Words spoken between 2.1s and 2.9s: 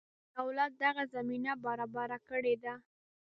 کړې ده.